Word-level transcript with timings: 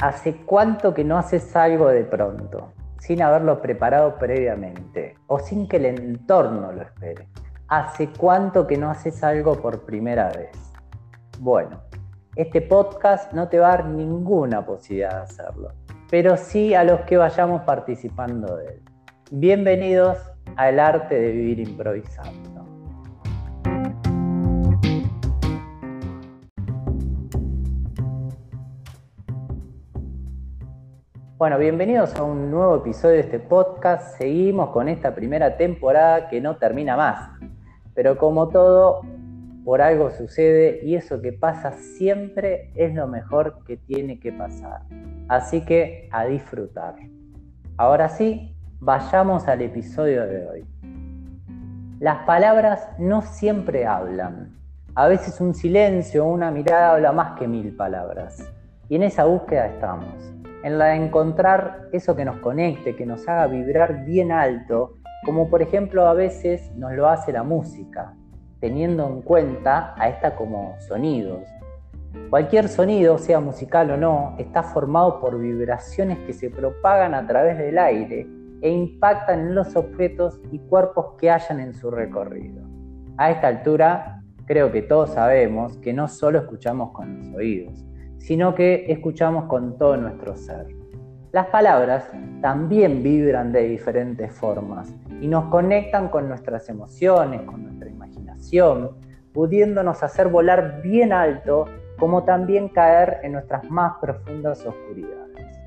¿Hace 0.00 0.34
cuánto 0.46 0.94
que 0.94 1.04
no 1.04 1.18
haces 1.18 1.54
algo 1.54 1.88
de 1.88 2.04
pronto, 2.04 2.72
sin 2.98 3.20
haberlo 3.20 3.60
preparado 3.60 4.16
previamente 4.16 5.14
o 5.26 5.38
sin 5.38 5.68
que 5.68 5.76
el 5.76 5.84
entorno 5.84 6.72
lo 6.72 6.80
espere? 6.80 7.28
¿Hace 7.68 8.08
cuánto 8.08 8.66
que 8.66 8.78
no 8.78 8.90
haces 8.90 9.22
algo 9.22 9.60
por 9.60 9.84
primera 9.84 10.30
vez? 10.30 10.56
Bueno, 11.38 11.82
este 12.34 12.62
podcast 12.62 13.34
no 13.34 13.48
te 13.50 13.58
va 13.58 13.66
a 13.66 13.76
dar 13.76 13.86
ninguna 13.88 14.64
posibilidad 14.64 15.16
de 15.16 15.22
hacerlo, 15.24 15.72
pero 16.10 16.38
sí 16.38 16.72
a 16.74 16.82
los 16.82 17.02
que 17.02 17.18
vayamos 17.18 17.60
participando 17.64 18.56
de 18.56 18.68
él. 18.68 18.82
Bienvenidos 19.30 20.16
al 20.56 20.80
arte 20.80 21.20
de 21.20 21.30
vivir 21.30 21.68
improvisando. 21.68 22.59
Bueno, 31.40 31.56
bienvenidos 31.56 32.14
a 32.16 32.22
un 32.22 32.50
nuevo 32.50 32.76
episodio 32.76 33.14
de 33.14 33.20
este 33.20 33.38
podcast. 33.38 34.18
Seguimos 34.18 34.68
con 34.72 34.90
esta 34.90 35.14
primera 35.14 35.56
temporada 35.56 36.28
que 36.28 36.38
no 36.38 36.58
termina 36.58 36.98
más. 36.98 37.30
Pero 37.94 38.18
como 38.18 38.50
todo, 38.50 39.00
por 39.64 39.80
algo 39.80 40.10
sucede 40.10 40.80
y 40.82 40.96
eso 40.96 41.22
que 41.22 41.32
pasa 41.32 41.72
siempre 41.72 42.70
es 42.74 42.94
lo 42.94 43.06
mejor 43.06 43.64
que 43.64 43.78
tiene 43.78 44.20
que 44.20 44.32
pasar. 44.32 44.82
Así 45.28 45.64
que 45.64 46.10
a 46.12 46.26
disfrutar. 46.26 46.96
Ahora 47.78 48.10
sí, 48.10 48.54
vayamos 48.78 49.48
al 49.48 49.62
episodio 49.62 50.26
de 50.26 50.46
hoy. 50.46 50.66
Las 52.00 52.18
palabras 52.26 52.86
no 52.98 53.22
siempre 53.22 53.86
hablan. 53.86 54.58
A 54.94 55.08
veces 55.08 55.40
un 55.40 55.54
silencio 55.54 56.26
o 56.26 56.28
una 56.28 56.50
mirada 56.50 56.92
habla 56.92 57.12
más 57.12 57.38
que 57.38 57.48
mil 57.48 57.74
palabras. 57.74 58.46
Y 58.90 58.96
en 58.96 59.04
esa 59.04 59.24
búsqueda 59.24 59.68
estamos 59.68 60.34
en 60.62 60.78
la 60.78 60.86
de 60.86 60.96
encontrar 60.96 61.88
eso 61.92 62.14
que 62.14 62.24
nos 62.24 62.36
conecte, 62.38 62.96
que 62.96 63.06
nos 63.06 63.26
haga 63.28 63.46
vibrar 63.46 64.04
bien 64.04 64.32
alto, 64.32 64.94
como 65.24 65.48
por 65.48 65.62
ejemplo 65.62 66.06
a 66.06 66.14
veces 66.14 66.70
nos 66.76 66.92
lo 66.92 67.08
hace 67.08 67.32
la 67.32 67.42
música, 67.42 68.14
teniendo 68.60 69.06
en 69.06 69.22
cuenta 69.22 69.94
a 69.96 70.08
esta 70.08 70.36
como 70.36 70.76
sonidos. 70.80 71.42
Cualquier 72.28 72.68
sonido, 72.68 73.18
sea 73.18 73.40
musical 73.40 73.90
o 73.92 73.96
no, 73.96 74.34
está 74.38 74.62
formado 74.62 75.20
por 75.20 75.38
vibraciones 75.38 76.18
que 76.26 76.32
se 76.32 76.50
propagan 76.50 77.14
a 77.14 77.26
través 77.26 77.56
del 77.58 77.78
aire 77.78 78.26
e 78.62 78.70
impactan 78.70 79.40
en 79.40 79.54
los 79.54 79.76
objetos 79.76 80.40
y 80.50 80.58
cuerpos 80.58 81.14
que 81.18 81.30
hayan 81.30 81.60
en 81.60 81.72
su 81.72 81.90
recorrido. 81.90 82.62
A 83.16 83.30
esta 83.30 83.48
altura, 83.48 84.22
creo 84.46 84.70
que 84.72 84.82
todos 84.82 85.10
sabemos 85.10 85.76
que 85.78 85.92
no 85.92 86.08
solo 86.08 86.38
escuchamos 86.38 86.90
con 86.92 87.18
los 87.18 87.36
oídos, 87.36 87.84
sino 88.20 88.54
que 88.54 88.84
escuchamos 88.92 89.46
con 89.46 89.76
todo 89.76 89.96
nuestro 89.96 90.36
ser. 90.36 90.66
Las 91.32 91.46
palabras 91.46 92.08
también 92.40 93.02
vibran 93.02 93.50
de 93.50 93.62
diferentes 93.62 94.32
formas 94.32 94.94
y 95.20 95.26
nos 95.26 95.46
conectan 95.46 96.08
con 96.08 96.28
nuestras 96.28 96.68
emociones, 96.68 97.42
con 97.42 97.64
nuestra 97.64 97.88
imaginación, 97.88 98.92
pudiéndonos 99.32 100.02
hacer 100.02 100.28
volar 100.28 100.82
bien 100.82 101.12
alto, 101.12 101.64
como 101.98 102.24
también 102.24 102.68
caer 102.68 103.20
en 103.22 103.32
nuestras 103.32 103.68
más 103.70 103.94
profundas 104.00 104.64
oscuridades. 104.66 105.58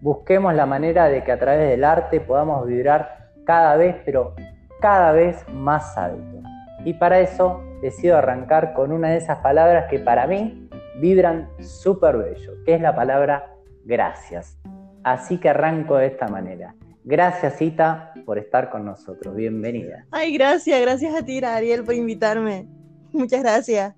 Busquemos 0.00 0.54
la 0.54 0.66
manera 0.66 1.08
de 1.08 1.24
que 1.24 1.32
a 1.32 1.38
través 1.38 1.68
del 1.68 1.82
arte 1.82 2.20
podamos 2.20 2.66
vibrar 2.66 3.30
cada 3.44 3.76
vez, 3.76 3.96
pero 4.04 4.34
cada 4.80 5.12
vez 5.12 5.44
más 5.48 5.96
alto. 5.96 6.42
Y 6.84 6.94
para 6.94 7.20
eso 7.20 7.62
decido 7.80 8.18
arrancar 8.18 8.74
con 8.74 8.92
una 8.92 9.08
de 9.08 9.16
esas 9.16 9.38
palabras 9.38 9.86
que 9.88 9.98
para 9.98 10.26
mí 10.26 10.63
vibran 10.96 11.48
súper 11.60 12.16
bello, 12.16 12.52
que 12.64 12.74
es 12.74 12.80
la 12.80 12.94
palabra 12.94 13.54
gracias. 13.84 14.58
Así 15.02 15.38
que 15.38 15.50
arranco 15.50 15.96
de 15.96 16.06
esta 16.06 16.28
manera. 16.28 16.74
Gracias, 17.04 17.58
Cita, 17.58 18.14
por 18.24 18.38
estar 18.38 18.70
con 18.70 18.84
nosotros. 18.84 19.36
Bienvenida. 19.36 20.06
Ay, 20.10 20.32
gracias, 20.32 20.80
gracias 20.80 21.14
a 21.14 21.22
ti, 21.22 21.44
Ariel, 21.44 21.84
por 21.84 21.94
invitarme. 21.94 22.66
Muchas 23.12 23.42
gracias. 23.42 23.94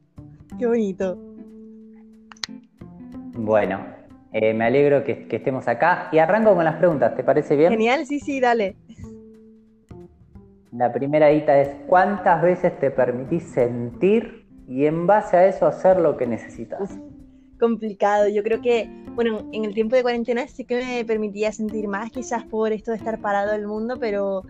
Qué 0.58 0.66
bonito. 0.66 1.16
Bueno, 3.38 3.86
eh, 4.32 4.52
me 4.54 4.64
alegro 4.64 5.04
que, 5.04 5.28
que, 5.28 5.36
estemos 5.36 5.68
acá 5.68 6.08
y 6.10 6.18
arranco 6.18 6.54
con 6.54 6.64
las 6.64 6.76
preguntas. 6.76 7.14
¿Te 7.14 7.22
parece 7.22 7.54
bien? 7.54 7.70
Genial, 7.70 8.06
sí, 8.06 8.18
sí, 8.18 8.40
dale. 8.40 8.76
La 10.72 10.92
primera 10.92 11.30
Ita 11.30 11.58
es, 11.60 11.70
¿cuántas 11.86 12.42
veces 12.42 12.78
te 12.80 12.90
permitís 12.90 13.44
sentir 13.44 14.45
y 14.68 14.86
en 14.86 15.06
base 15.06 15.36
a 15.36 15.46
eso 15.46 15.66
hacer 15.66 15.98
lo 15.98 16.16
que 16.16 16.26
necesitas. 16.26 16.98
Complicado, 17.58 18.28
yo 18.28 18.42
creo 18.42 18.60
que, 18.60 18.90
bueno, 19.14 19.48
en 19.52 19.64
el 19.64 19.74
tiempo 19.74 19.96
de 19.96 20.02
cuarentena 20.02 20.46
sí 20.46 20.64
que 20.64 20.76
me 20.76 21.04
permitía 21.04 21.52
sentir 21.52 21.88
más, 21.88 22.10
quizás 22.10 22.44
por 22.44 22.72
esto 22.72 22.90
de 22.90 22.98
estar 22.98 23.20
parado 23.20 23.52
del 23.52 23.66
mundo, 23.66 23.96
pero 23.98 24.42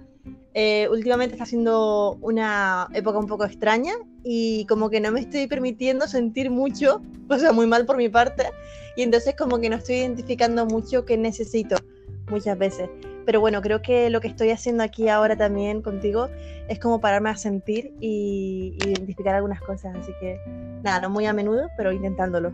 eh, 0.55 0.89
últimamente 0.91 1.35
está 1.35 1.47
siendo 1.47 2.19
una 2.21 2.89
época 2.95 3.19
un 3.19 3.27
poco 3.27 3.45
extraña 3.45 3.93
y 4.25 4.67
como 4.67 4.91
que 4.91 5.01
no 5.01 5.13
me 5.13 5.21
estoy 5.21 5.47
permitiendo 5.47 6.09
sentir 6.09 6.51
mucho, 6.51 7.01
o 7.29 7.39
sea, 7.39 7.53
muy 7.53 7.67
mal 7.67 7.87
por 7.87 7.97
mi 7.97 8.09
parte, 8.09 8.45
y 8.97 9.03
entonces 9.03 9.37
como 9.37 9.61
que 9.61 9.71
no 9.71 9.77
estoy 9.77 9.97
identificando 9.97 10.67
mucho 10.67 11.05
que 11.05 11.17
necesito 11.17 11.77
muchas 12.31 12.59
veces. 12.59 12.89
Pero 13.25 13.41
bueno, 13.41 13.61
creo 13.61 13.83
que 13.83 14.09
lo 14.11 14.21
que 14.21 14.29
estoy 14.29 14.51
haciendo 14.51 14.85
aquí 14.85 15.09
ahora 15.09 15.37
también 15.37 15.83
contigo 15.83 16.29
es 16.69 16.79
como 16.79 17.01
pararme 17.01 17.31
a 17.31 17.37
sentir 17.37 17.93
y, 18.01 18.79
identificar 18.85 19.35
algunas 19.35 19.61
cosas. 19.61 19.97
Así 19.97 20.13
que 20.21 20.41
nada, 20.83 21.01
no 21.01 21.11
muy 21.11 21.27
a 21.27 21.33
menudo, 21.33 21.69
pero 21.77 21.93
intentándolo. 21.93 22.53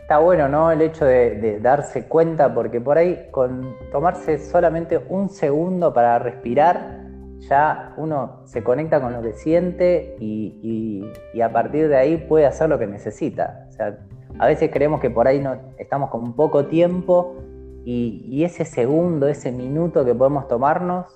Está 0.00 0.18
bueno, 0.18 0.48
¿no? 0.48 0.70
El 0.70 0.82
hecho 0.82 1.04
de, 1.04 1.58
darse 1.60 2.06
cuenta, 2.06 2.54
porque 2.54 2.80
por 2.80 2.96
ahí 2.96 3.28
con 3.30 3.74
tomarse 3.90 4.38
solamente 4.38 5.00
un 5.08 5.28
segundo 5.28 5.92
para 5.92 6.18
respirar, 6.18 7.04
ya 7.40 7.92
uno 7.96 8.40
se 8.44 8.62
conecta 8.62 9.00
con 9.00 9.12
lo 9.12 9.20
que 9.20 9.32
siente 9.34 10.16
y, 10.20 11.12
y, 11.34 11.40
a 11.40 11.52
partir 11.52 11.88
de 11.88 11.96
ahí 11.96 12.16
puede 12.16 12.46
hacer 12.46 12.68
lo 12.68 12.78
que 12.78 12.86
necesita. 12.86 13.66
O 13.68 13.72
sea, 13.72 13.98
a 14.38 14.46
veces 14.46 14.70
creemos 14.72 15.00
que 15.00 15.10
por 15.10 15.26
ahí 15.26 15.40
no, 15.40 15.56
estamos 15.78 16.10
con 16.10 16.34
poco 16.34 16.66
tiempo 16.66 17.36
y, 17.84 18.42
ese 18.42 18.64
segundo, 18.64 19.28
ese 19.28 19.52
minuto 19.52 20.04
que 20.04 20.14
podemos 20.14 20.48
tomarnos 20.48 21.06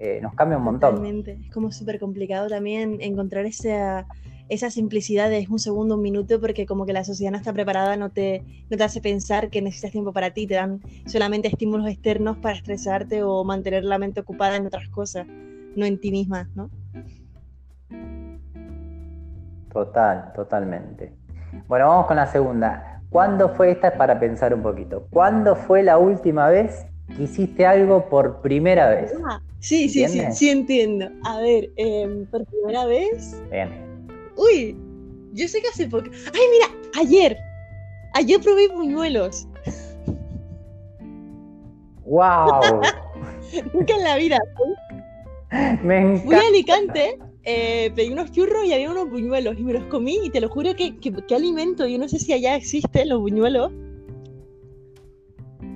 eh, 0.00 0.18
nos 0.20 0.34
cambia 0.34 0.58
un 0.58 0.64
montón. 0.64 0.96
Totalmente, 0.96 1.38
es 1.44 1.50
como 1.52 1.70
súper 1.70 2.00
complicado 2.00 2.48
también 2.48 2.98
encontrar 3.00 3.46
esa, 3.46 4.06
esa 4.48 4.70
simplicidad 4.70 5.30
de 5.30 5.46
un 5.48 5.58
segundo, 5.58 5.94
un 5.94 6.02
minuto, 6.02 6.40
porque 6.40 6.66
como 6.66 6.84
que 6.84 6.92
la 6.92 7.04
sociedad 7.04 7.30
no 7.30 7.38
está 7.38 7.52
preparada, 7.52 7.96
no 7.96 8.10
te, 8.10 8.44
no 8.68 8.76
te 8.76 8.84
hace 8.84 9.00
pensar 9.00 9.50
que 9.50 9.62
necesitas 9.62 9.92
tiempo 9.92 10.12
para 10.12 10.32
ti, 10.32 10.46
te 10.46 10.54
dan 10.54 10.80
solamente 11.06 11.48
estímulos 11.48 11.88
externos 11.88 12.36
para 12.38 12.56
estresarte 12.56 13.22
o 13.22 13.44
mantener 13.44 13.84
la 13.84 13.98
mente 13.98 14.20
ocupada 14.20 14.56
en 14.56 14.66
otras 14.66 14.88
cosas, 14.88 15.26
no 15.76 15.86
en 15.86 15.98
ti 16.00 16.10
misma, 16.10 16.50
¿no? 16.54 16.70
Total, 19.72 20.32
totalmente. 20.34 21.25
Bueno, 21.68 21.88
vamos 21.88 22.06
con 22.06 22.16
la 22.16 22.26
segunda. 22.26 23.02
¿Cuándo 23.10 23.48
fue 23.50 23.70
esta? 23.70 23.96
Para 23.96 24.18
pensar 24.18 24.52
un 24.52 24.62
poquito. 24.62 25.06
¿Cuándo 25.10 25.56
fue 25.56 25.82
la 25.82 25.98
última 25.98 26.48
vez 26.48 26.86
que 27.16 27.24
hiciste 27.24 27.66
algo 27.66 28.08
por 28.08 28.40
primera 28.42 28.90
vez? 28.90 29.12
Ah, 29.28 29.40
sí, 29.60 29.88
sí, 29.88 30.06
sí, 30.08 30.22
sí 30.32 30.50
entiendo. 30.50 31.08
A 31.24 31.38
ver, 31.40 31.70
em, 31.76 32.26
por 32.26 32.44
primera 32.46 32.84
vez. 32.86 33.40
Bien. 33.50 33.70
Uy, 34.36 34.76
yo 35.32 35.48
sé 35.48 35.60
que 35.62 35.68
hace 35.68 35.86
poco. 35.88 36.10
Ay, 36.10 36.40
mira, 36.52 36.66
ayer. 37.00 37.36
Ayer 38.14 38.40
probé 38.40 38.68
puñuelos. 38.70 39.46
¡Wow! 42.04 42.80
Nunca 43.72 43.94
en 43.94 44.04
la 44.04 44.16
vida. 44.16 44.38
Me 45.82 45.98
encanta. 45.98 46.24
Fui 46.24 46.34
a 46.36 46.48
Alicante 46.48 47.18
eh, 47.48 47.92
pedí 47.94 48.12
unos 48.12 48.32
churros 48.32 48.64
y 48.64 48.72
había 48.72 48.90
unos 48.90 49.08
buñuelos 49.08 49.56
y 49.56 49.62
me 49.62 49.72
los 49.72 49.84
comí 49.84 50.18
y 50.24 50.30
te 50.30 50.40
lo 50.40 50.48
juro 50.48 50.74
que, 50.74 50.96
que, 50.98 51.34
alimento, 51.34 51.86
yo 51.86 51.96
no 51.96 52.08
sé 52.08 52.18
si 52.18 52.32
allá 52.32 52.56
existen 52.56 53.08
los 53.08 53.20
buñuelos. 53.20 53.70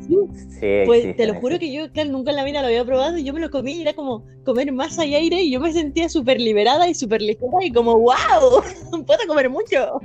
Sí, 0.01 0.83
pues 0.87 1.17
te 1.17 1.27
lo 1.29 1.35
juro 1.35 1.61
que 1.61 1.73
yo 1.73 1.87
nunca 2.07 2.33
en 2.33 2.37
la 2.37 2.45
vida 2.45 2.61
lo 2.61 2.67
había 2.67 2.85
probado 2.85 3.17
y 3.17 3.23
yo 3.23 3.33
me 3.33 3.39
lo 3.39 3.51
comí 3.51 3.75
y 3.75 3.83
era 3.83 3.93
como 3.93 4.25
comer 4.45 4.73
masa 4.73 5.07
y 5.07 5.15
aire 5.15 5.41
y 5.43 5.53
yo 5.53 5.61
me 5.61 5.73
sentía 5.73 6.09
súper 6.09 6.41
liberada 6.41 6.89
y 6.89 6.95
súper 6.95 7.23
ligera 7.23 7.59
y 7.63 7.71
como 7.71 7.97
wow, 7.97 8.65
puedo 9.07 9.21
comer 9.29 9.49
mucho. 9.49 10.01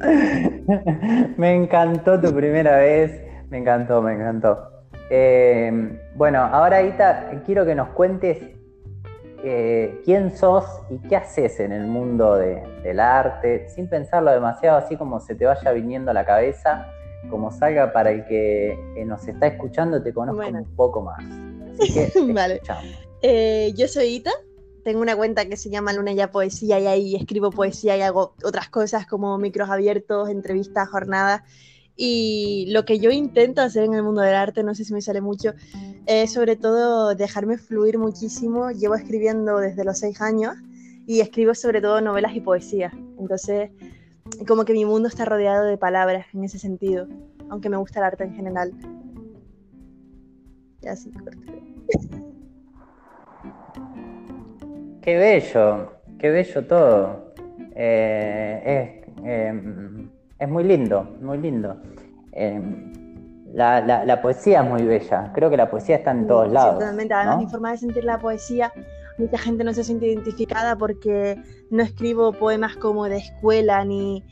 me 1.38 1.54
encantó 1.54 2.20
tu 2.20 2.34
primera 2.34 2.76
vez, 2.76 3.22
me 3.48 3.56
encantó, 3.56 4.02
me 4.02 4.12
encantó. 4.12 4.68
Eh, 5.08 5.98
bueno, 6.14 6.40
ahora 6.40 6.82
Ita, 6.82 7.42
quiero 7.46 7.64
que 7.64 7.74
nos 7.74 7.88
cuentes 7.88 8.59
eh, 9.44 10.00
quién 10.04 10.36
sos 10.36 10.64
y 10.90 10.98
qué 11.08 11.16
haces 11.16 11.60
en 11.60 11.72
el 11.72 11.86
mundo 11.86 12.36
del 12.36 13.00
arte, 13.00 13.68
sin 13.68 13.88
pensarlo 13.88 14.30
demasiado, 14.30 14.78
así 14.78 14.96
como 14.96 15.20
se 15.20 15.34
te 15.34 15.46
vaya 15.46 15.72
viniendo 15.72 16.10
a 16.10 16.14
la 16.14 16.24
cabeza, 16.24 16.86
como 17.28 17.50
salga 17.50 17.92
para 17.92 18.10
el 18.10 18.24
que 18.26 18.78
nos 19.06 19.26
está 19.28 19.46
escuchando 19.48 20.02
te 20.02 20.12
conozca 20.12 20.46
un 20.46 20.76
poco 20.76 21.02
más. 21.02 21.22
vale. 22.34 22.60
Eh, 23.22 23.72
yo 23.76 23.88
soy 23.88 24.16
Ita, 24.16 24.32
tengo 24.82 25.00
una 25.00 25.16
cuenta 25.16 25.44
que 25.46 25.56
se 25.56 25.70
llama 25.70 25.92
Luna 25.92 26.12
Ya 26.12 26.30
Poesía 26.30 26.80
y 26.80 26.86
ahí 26.86 27.16
escribo 27.16 27.50
poesía 27.50 27.96
y 27.96 28.02
hago 28.02 28.34
otras 28.42 28.68
cosas 28.68 29.06
como 29.06 29.36
micros 29.38 29.68
abiertos, 29.70 30.28
entrevistas, 30.28 30.88
jornadas. 30.88 31.42
Y 32.02 32.64
lo 32.70 32.86
que 32.86 32.98
yo 32.98 33.10
intento 33.10 33.60
hacer 33.60 33.84
en 33.84 33.92
el 33.92 34.02
mundo 34.02 34.22
del 34.22 34.34
arte, 34.34 34.62
no 34.62 34.74
sé 34.74 34.86
si 34.86 34.94
me 34.94 35.02
sale 35.02 35.20
mucho, 35.20 35.52
es 36.06 36.32
sobre 36.32 36.56
todo 36.56 37.14
dejarme 37.14 37.58
fluir 37.58 37.98
muchísimo. 37.98 38.70
Llevo 38.70 38.94
escribiendo 38.94 39.58
desde 39.58 39.84
los 39.84 39.98
seis 39.98 40.18
años 40.22 40.56
y 41.06 41.20
escribo 41.20 41.54
sobre 41.54 41.82
todo 41.82 42.00
novelas 42.00 42.34
y 42.34 42.40
poesía. 42.40 42.90
Entonces, 43.18 43.68
como 44.48 44.64
que 44.64 44.72
mi 44.72 44.86
mundo 44.86 45.08
está 45.08 45.26
rodeado 45.26 45.66
de 45.66 45.76
palabras 45.76 46.24
en 46.32 46.42
ese 46.42 46.58
sentido, 46.58 47.06
aunque 47.50 47.68
me 47.68 47.76
gusta 47.76 47.98
el 47.98 48.06
arte 48.06 48.24
en 48.24 48.34
general. 48.34 48.72
Ya 50.80 50.96
sí, 50.96 51.12
Qué 55.02 55.16
bello, 55.18 55.92
qué 56.18 56.30
bello 56.30 56.66
todo. 56.66 57.34
Eh, 57.74 59.04
em, 59.22 60.09
es, 60.40 60.48
muy 60.48 60.64
lindo, 60.64 61.16
muy 61.20 61.38
lindo. 61.38 61.76
Em, 62.32 62.92
la, 63.52 64.20
poesía 64.22 64.62
es 64.62 64.68
muy 64.68 64.82
bella. 64.82 65.30
Creo 65.34 65.50
que 65.50 65.56
la 65.56 65.70
poesía 65.70 65.96
está 65.96 66.10
en 66.12 66.26
todos 66.26 66.50
lados. 66.50 66.74
totalmente. 66.74 67.14
Además, 67.14 67.38
mi 67.38 67.46
forma 67.46 67.70
de 67.72 67.78
sentir 67.78 68.04
la 68.04 68.18
poesía, 68.18 68.72
mucha 69.18 69.38
gente 69.38 69.64
no 69.64 69.72
se 69.72 69.84
siente 69.84 70.06
identificada 70.06 70.76
porque 70.76 71.36
no 71.70 71.82
escribo 71.82 72.32
poemas 72.32 72.76
como 72.76 73.04
de 73.08 73.18
escuela 73.18 73.84
ni 73.84 74.24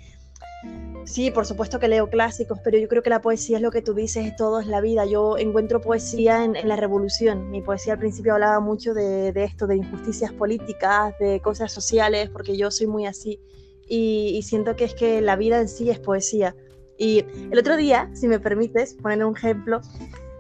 Sí, 1.05 1.31
por 1.31 1.47
supuesto 1.47 1.79
que 1.79 1.89
leo 1.89 2.11
clásicos, 2.11 2.59
pero 2.63 2.77
yo 2.77 2.87
creo 2.87 3.03
que 3.03 3.09
la 3.09 3.23
poesía 3.23 3.57
es 3.57 3.63
lo 3.63 3.71
que 3.71 3.81
tú 3.81 3.95
dices, 3.95 4.37
todo 4.37 4.61
es 4.61 4.67
la 4.67 4.83
vida. 4.83 5.07
Yo 5.07 5.39
encuentro 5.39 5.81
poesía 5.81 6.45
en, 6.45 6.69
la 6.69 6.77
revolución. 6.77 7.51
Mi 7.51 7.63
poesía 7.63 7.95
al 7.95 7.99
principio 7.99 8.35
hablaba 8.35 8.61
mucho 8.61 8.93
de, 8.93 9.33
esto, 9.35 9.67
de 9.67 9.77
injusticias 9.77 10.33
políticas, 10.33 11.15
de 11.19 11.41
cosas 11.41 11.73
sociales, 11.73 12.29
porque 12.29 12.59
yo 12.59 12.71
soy 12.71 12.89
muy 12.89 13.07
así. 13.07 13.41
Y, 13.89 14.41
siento 14.43 14.77
que 14.77 14.85
es 14.85 14.95
que 14.95 15.21
la 15.21 15.37
vida 15.37 15.61
en 15.61 15.69
sí 15.69 15.91
es 15.91 15.99
poesía. 15.99 16.55
Y 16.99 17.25
el 17.51 17.59
otro 17.59 17.77
día, 17.77 18.11
si 18.13 18.29
me 18.29 18.41
permites 18.41 18.95
poner 18.95 19.25
un 19.25 19.37
ejemplo, 19.37 19.81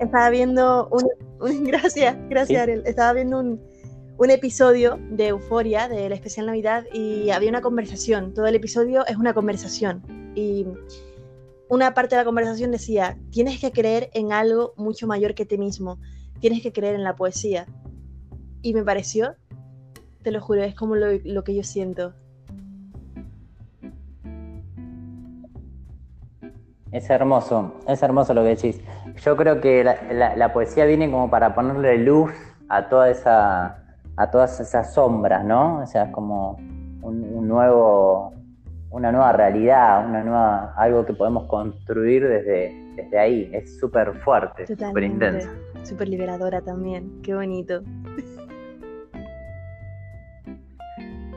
estaba 0.00 0.28
viendo 0.30 0.88
un... 0.90 1.64
gracias, 1.64 2.16
gracias 2.28 2.62
Ariel. 2.62 2.82
Estaba 2.84 3.12
viendo 3.12 3.38
un, 3.38 3.60
un 4.18 4.30
episodio 4.30 4.98
de 5.10 5.28
Euforia, 5.28 5.88
del 5.88 6.12
especial 6.12 6.46
Navidad, 6.46 6.84
y 6.92 7.30
había 7.30 7.48
una 7.48 7.62
conversación. 7.62 8.34
Todo 8.34 8.46
el 8.46 8.56
episodio 8.56 9.06
es 9.06 9.16
una 9.16 9.32
conversación 9.32 10.02
y 10.34 10.66
una 11.68 11.94
parte 11.94 12.16
de 12.16 12.22
la 12.22 12.24
conversación 12.24 12.70
decía, 12.70 13.18
tienes 13.30 13.60
que 13.60 13.72
creer 13.72 14.10
en 14.14 14.32
algo 14.32 14.72
mucho 14.76 15.06
mayor 15.06 15.34
que 15.34 15.44
ti 15.44 15.58
mismo, 15.58 16.00
tienes 16.40 16.62
que 16.62 16.72
creer 16.72 16.94
en 16.94 17.04
la 17.04 17.14
poesía. 17.14 17.66
Y 18.62 18.74
me 18.74 18.82
pareció, 18.82 19.36
te 20.22 20.30
lo 20.30 20.40
juro, 20.40 20.62
es 20.64 20.74
como 20.74 20.96
lo, 20.96 21.44
que 21.44 21.54
yo 21.54 21.62
siento. 21.62 22.14
Es 26.98 27.08
hermoso, 27.10 27.76
es 27.86 28.02
hermoso 28.02 28.34
lo 28.34 28.42
que 28.42 28.48
decís. 28.48 28.82
Yo 29.22 29.36
creo 29.36 29.60
que 29.60 29.84
la, 29.84 30.52
poesía 30.52 30.84
viene 30.84 31.08
como 31.08 31.30
para 31.30 31.54
ponerle 31.54 31.96
luz 31.98 32.32
a 32.68 32.88
toda 32.88 33.08
esa, 33.08 33.84
a 34.16 34.30
todas 34.32 34.58
esas 34.58 34.94
sombras, 34.94 35.44
¿no? 35.44 35.78
O 35.78 35.86
sea, 35.86 36.06
es 36.06 36.10
como 36.10 36.56
un 37.02 37.46
nuevo, 37.46 38.32
una 38.90 39.12
nueva 39.12 39.30
realidad, 39.30 40.08
una 40.08 40.24
nueva, 40.24 40.74
algo 40.76 41.06
que 41.06 41.12
podemos 41.12 41.44
construir 41.44 42.26
desde, 42.26 42.74
desde 42.96 43.16
ahí. 43.16 43.48
Es 43.52 43.78
súper 43.78 44.14
fuerte, 44.14 44.66
súper 44.66 45.04
intenso. 45.04 45.48
Súper 45.84 46.08
liberadora 46.08 46.62
también, 46.62 47.22
qué 47.22 47.32
bonito. 47.32 47.80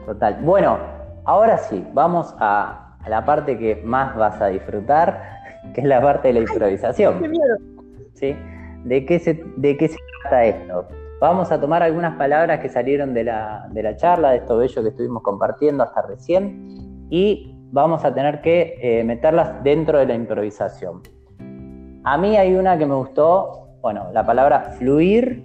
Total. 0.07 0.39
Bueno, 0.41 0.79
ahora 1.23 1.59
sí, 1.59 1.85
vamos 1.93 2.33
a, 2.39 2.81
la 3.07 3.25
parte 3.25 3.57
que 3.57 3.81
más 3.83 4.15
vas 4.15 4.39
a 4.41 4.47
disfrutar, 4.47 5.40
que 5.73 5.81
es 5.81 5.87
la 5.87 6.01
parte 6.01 6.29
de 6.29 6.33
la 6.35 6.39
improvisación. 6.41 7.19
¡Qué 7.19 7.27
miedo! 7.27 7.57
¿Sí? 8.13 8.35
¿De 8.83 9.05
qué, 9.05 9.19
se, 9.19 9.43
¿De 9.57 9.77
qué 9.77 9.87
se 9.87 9.97
trata 10.23 10.45
esto? 10.45 10.87
Vamos 11.19 11.51
a 11.51 11.61
tomar 11.61 11.83
algunas 11.83 12.15
palabras 12.17 12.59
que 12.59 12.69
salieron 12.69 13.13
de 13.13 13.25
la, 13.25 13.67
de 13.71 13.83
la 13.83 13.95
charla, 13.95 14.31
de 14.31 14.37
esto 14.37 14.57
bello 14.57 14.81
que 14.81 14.89
estuvimos 14.89 15.21
compartiendo 15.21 15.83
hasta 15.83 16.01
recién, 16.01 17.07
y 17.11 17.55
vamos 17.71 18.03
a 18.03 18.13
tener 18.13 18.41
que 18.41 18.77
eh, 18.81 19.03
meterlas 19.03 19.63
dentro 19.63 19.99
de 19.99 20.07
la 20.07 20.15
improvisación. 20.15 21.01
A 22.03 22.17
mí 22.17 22.37
hay 22.37 22.55
una 22.55 22.77
que 22.77 22.87
me 22.87 22.95
gustó, 22.95 23.67
bueno, 23.81 24.09
la 24.11 24.25
palabra 24.25 24.61
fluir. 24.79 25.43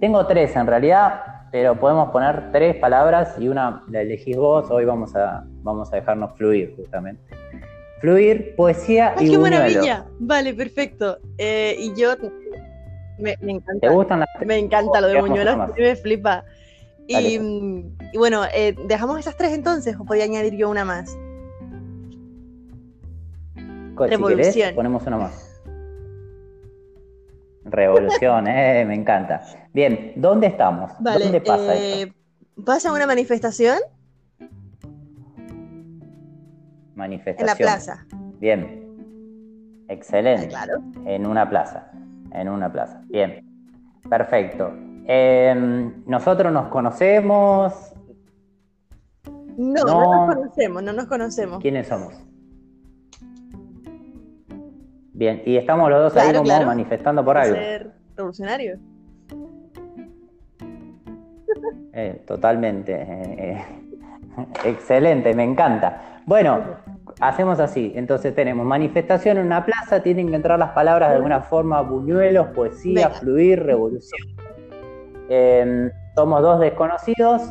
Tengo 0.00 0.26
tres 0.26 0.56
en 0.56 0.66
realidad, 0.66 1.20
pero 1.52 1.74
podemos 1.74 2.08
poner 2.10 2.50
tres 2.52 2.76
palabras 2.76 3.36
y 3.38 3.48
una 3.48 3.84
la 3.88 4.00
elegís 4.00 4.38
vos. 4.38 4.70
Hoy 4.70 4.86
vamos 4.86 5.14
a, 5.14 5.44
vamos 5.62 5.92
a 5.92 5.96
dejarnos 5.96 6.32
fluir 6.38 6.74
justamente. 6.76 7.22
Fluir, 8.00 8.54
poesía 8.56 9.14
Ay, 9.16 9.26
y 9.26 9.30
qué 9.30 9.38
maravilla! 9.38 10.06
Vale, 10.18 10.54
perfecto. 10.54 11.18
Eh, 11.38 11.76
y 11.78 11.94
yo 11.94 12.14
me, 13.18 13.36
encanta. 13.40 13.88
¿Te 13.88 13.94
gustan 13.94 14.20
las 14.20 14.28
Me 14.46 14.56
encanta 14.56 15.00
lo 15.00 15.08
de 15.08 15.20
buñuelos, 15.20 15.56
me 15.76 15.96
flipa. 15.96 16.44
Y, 17.06 17.38
bueno, 18.16 18.44
eh, 18.54 18.74
¿dejamos 18.86 19.18
esas 19.18 19.36
tres 19.36 19.52
entonces 19.52 19.96
o 19.98 20.04
podía 20.04 20.24
añadir 20.24 20.54
yo 20.54 20.70
una 20.70 20.84
más? 20.84 21.18
Revolución. 23.96 24.74
ponemos 24.74 25.06
una 25.06 25.16
más. 25.18 25.60
Revolución, 27.64 28.46
eh, 28.48 28.84
me 28.86 28.94
encanta. 28.94 29.42
Bien, 29.72 30.12
¿dónde 30.16 30.46
estamos? 30.46 30.92
¿Dónde 31.00 31.40
pasa 31.40 31.76
eh, 31.76 32.12
¿Pasa 32.64 32.92
una 32.92 33.06
manifestación? 33.06 33.78
Manifestación. 37.00 37.40
En 37.40 37.46
la 37.46 37.56
plaza. 37.56 38.06
Bien. 38.38 39.84
Excelente. 39.88 40.48
Claro. 40.48 40.82
En 41.06 41.26
una 41.26 41.48
plaza. 41.48 41.90
En 42.32 42.48
una 42.48 42.70
plaza. 42.70 43.02
Bien. 43.06 43.42
Perfecto. 44.08 44.70
Em, 45.06 46.04
nosotros 46.06 46.52
nos 46.52 46.68
conocemos. 46.68 47.94
No, 49.56 49.82
no, 49.84 50.26
nos 50.26 50.34
conocemos, 50.34 50.82
no 50.82 50.92
nos 50.92 51.06
conocemos. 51.06 51.58
¿Quiénes 51.60 51.88
somos? 51.88 52.14
Bien, 55.14 55.42
y 55.46 55.56
estamos 55.56 55.88
los 55.90 56.12
dos 56.12 56.22
ahí 56.22 56.34
como 56.34 56.66
manifestando 56.66 57.24
por 57.24 57.38
algo. 57.38 57.56
Ser 57.56 57.92
revolucionario. 58.14 58.78
Eh, 61.92 62.22
totalmente. 62.26 62.92
Eh, 62.92 63.36
eh, 63.38 63.89
excelente, 64.64 65.34
me 65.34 65.44
encanta. 65.44 66.20
Bueno, 66.26 66.60
hacemos 67.20 67.60
así. 67.60 67.92
Entonces 67.94 68.34
tenemos 68.34 68.66
manifestación 68.66 69.38
en 69.38 69.46
una 69.46 69.64
plaza, 69.64 70.02
tienen 70.02 70.28
que 70.28 70.36
entrar 70.36 70.58
las 70.58 70.70
palabras 70.70 71.10
de 71.10 71.16
alguna 71.16 71.40
forma, 71.40 71.80
buñuelos, 71.82 72.48
poesía, 72.48 73.10
fluir, 73.10 73.62
revolución. 73.62 74.20
Em, 75.28 75.90
somos 76.14 76.42
dos 76.42 76.60
desconocidos, 76.60 77.42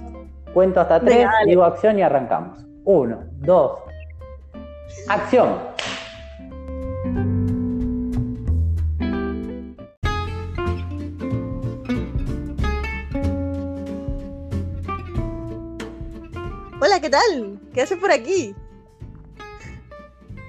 cuento 0.53 0.81
hasta 0.81 0.99
tres, 0.99 1.27
digo 1.45 1.63
acción 1.63 1.97
y 1.99 2.01
arrancamos. 2.01 2.65
Uno, 2.83 3.19
dos, 3.37 3.79
acción. 5.07 5.49
¿Qué 17.09 17.17
tal? 17.17 17.59
¿Qué 17.73 17.81
haces 17.81 17.97
por 17.97 18.11
aquí? 18.11 18.55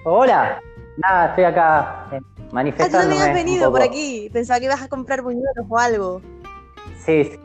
Hola, 0.05 0.61
nada, 0.99 1.29
estoy 1.29 1.45
acá 1.45 2.11
manifestando. 2.53 2.99
Ah, 2.99 3.03
tú 3.03 3.09
también 3.09 3.29
has 3.29 3.35
venido 3.35 3.71
por 3.71 3.83
aquí. 3.83 4.29
Pensaba 4.31 4.59
que 4.59 4.67
ibas 4.67 4.83
a 4.83 4.89
comprar 4.89 5.23
buñuelos 5.23 5.67
o 5.69 5.79
algo. 5.79 6.21
Sí, 7.05 7.39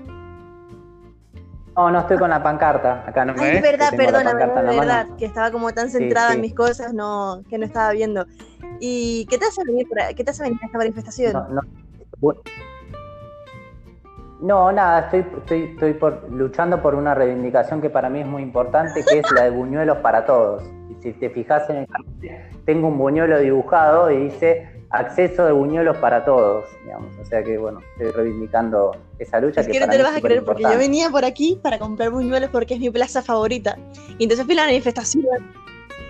No, 1.78 1.92
no 1.92 2.00
estoy 2.00 2.18
con 2.18 2.30
la 2.30 2.44
pancarta. 2.44 3.06
Acá 3.08 3.24
no 3.24 3.34
me 3.34 3.42
Ay, 3.42 3.58
es 3.58 3.62
verdad, 3.72 3.92
perdóname, 3.96 4.44
es 4.44 4.80
verdad, 4.80 5.08
que 5.18 5.26
estaba 5.26 5.52
como 5.52 5.74
tan 5.74 5.90
centrada 5.90 6.34
en 6.34 6.42
mis 6.42 6.54
cosas 6.54 6.94
no, 6.94 7.42
que 7.50 7.58
no 7.58 7.66
estaba 7.66 7.92
viendo. 7.92 8.26
¿Y 8.82 9.26
qué 9.30 9.38
te 9.38 9.46
hace 9.46 9.62
venir, 9.66 9.88
qué 10.16 10.24
te 10.26 10.32
hace 10.32 10.44
venir 10.44 10.60
a 10.62 10.66
esta 10.66 10.78
manifestación? 10.78 11.34
No, 11.34 11.62
nada, 14.42 15.00
estoy, 15.02 15.26
estoy, 15.40 15.64
estoy 15.74 15.94
por, 15.94 16.30
luchando 16.32 16.82
por 16.82 16.96
una 16.96 17.14
reivindicación 17.14 17.82
que 17.82 17.90
para 17.90 18.10
mí 18.10 18.22
es 18.22 18.28
muy 18.28 18.42
importante, 18.42 19.04
que 19.04 19.20
es 19.20 19.32
la 19.32 19.44
de 19.44 19.50
buñuelos 19.52 19.98
para 19.98 20.26
todos. 20.26 20.64
Y 20.90 21.02
si 21.02 21.14
te 21.14 21.30
fijas 21.30 21.70
en 21.70 21.78
el 21.78 21.88
tengo 22.66 22.88
un 22.88 22.98
buñuelo 22.98 23.40
dibujado 23.40 24.12
y 24.12 24.30
dice 24.30 24.68
acceso 24.90 25.46
de 25.46 25.52
buñuelos 25.52 25.98
para 25.98 26.26
todos, 26.26 26.66
digamos. 26.84 27.16
O 27.20 27.26
sea 27.26 27.44
que, 27.44 27.58
bueno, 27.58 27.80
estoy 27.92 28.12
reivindicando 28.12 28.96
esa 29.20 29.40
lucha. 29.40 29.62
Es 29.62 29.68
que, 29.68 29.80
no 29.80 29.88
te 29.88 29.98
lo 29.98 30.04
vas 30.04 30.18
a 30.18 30.22
creer 30.22 30.44
porque 30.44 30.64
yo 30.64 30.78
venía 30.78 31.10
por 31.10 31.26
aquí 31.26 31.60
para 31.62 31.80
comprar 31.80 32.10
buñuelos 32.10 32.50
porque 32.50 32.76
es 32.76 32.80
mi 32.80 32.90
plaza 32.90 33.22
favorita. 33.22 33.78
Y 34.18 34.24
entonces 34.24 34.46
fui 34.46 34.54
a 34.54 34.58
la 34.58 34.66
manifestación 34.66 35.26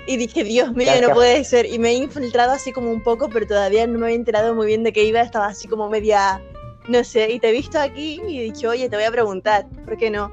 y 0.08 0.18
dije, 0.18 0.44
Dios 0.44 0.74
mío, 0.74 0.92
no 1.02 1.14
puede 1.14 1.44
ser. 1.44 1.66
Y 1.66 1.80
me 1.80 1.90
he 1.90 1.94
infiltrado 1.94 2.52
así 2.52 2.72
como 2.72 2.92
un 2.92 3.02
poco, 3.02 3.30
pero 3.30 3.48
todavía 3.48 3.88
no 3.88 3.98
me 3.98 4.06
había 4.06 4.18
enterado 4.18 4.54
muy 4.54 4.68
bien 4.68 4.84
de 4.84 4.94
qué 4.94 5.04
iba. 5.04 5.22
Estaba 5.22 5.48
así 5.48 5.68
como 5.68 5.90
media 5.90 6.42
no 6.88 7.04
sé, 7.04 7.32
y 7.32 7.40
te 7.40 7.50
he 7.50 7.52
visto 7.52 7.80
aquí 7.80 8.22
y 8.28 8.40
he 8.40 8.44
dicho, 8.44 8.70
oye, 8.70 8.90
te 8.90 8.96
voy 8.96 9.06
a 9.06 9.12
preguntar, 9.12 9.66
¿por 9.86 9.98
qué 9.98 10.10
no? 10.10 10.32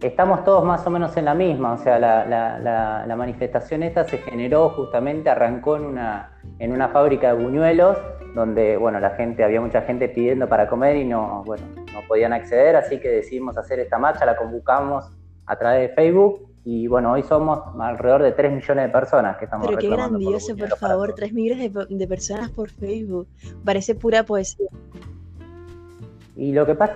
Estamos 0.00 0.44
todos 0.44 0.64
más 0.64 0.86
o 0.86 0.90
menos 0.90 1.14
en 1.18 1.26
la 1.26 1.34
misma, 1.34 1.74
o 1.74 1.78
sea, 1.78 1.98
la, 1.98 3.14
manifestación 3.16 3.82
esta 3.82 4.04
se 4.04 4.18
generó 4.18 4.70
justamente, 4.70 5.28
arrancó 5.28 5.76
en 5.76 5.84
una, 5.84 6.38
en 6.58 6.72
una 6.72 6.88
fábrica 6.88 7.34
de 7.34 7.42
buñuelos, 7.42 7.98
donde, 8.34 8.76
bueno, 8.78 8.98
la 8.98 9.10
gente, 9.10 9.44
había 9.44 9.60
mucha 9.60 9.82
gente 9.82 10.08
pidiendo 10.08 10.48
para 10.48 10.68
comer 10.68 10.96
y 10.96 11.04
no, 11.04 11.42
bueno, 11.44 11.64
no 11.92 12.00
podían 12.08 12.32
acceder, 12.32 12.76
así 12.76 12.98
que 12.98 13.08
decidimos 13.08 13.58
hacer 13.58 13.78
esta 13.80 13.98
marcha, 13.98 14.24
la 14.24 14.36
convocamos 14.36 15.10
a 15.44 15.56
través 15.56 15.90
de 15.90 15.94
Facebook 15.94 16.49
y 16.72 16.86
bueno, 16.86 17.10
hoy 17.10 17.24
somos 17.24 17.62
alrededor 17.80 18.22
de 18.22 18.30
3 18.30 18.52
millones 18.52 18.86
de 18.86 18.92
personas 18.92 19.36
que 19.38 19.46
estamos 19.46 19.66
Pero 19.66 19.78
qué 19.78 19.88
grandioso, 19.88 20.56
por, 20.56 20.78
favor, 20.78 21.14
3 21.16 21.32
millones 21.32 21.72
de, 21.88 22.06
personas 22.06 22.48
por 22.50 22.70
Facebook. 22.70 23.26
Parece 23.64 23.96
pura 23.96 24.22
poesía. 24.22 24.68
Y 26.36 26.52
lo 26.52 26.64
que 26.64 26.76
pasa. 26.76 26.94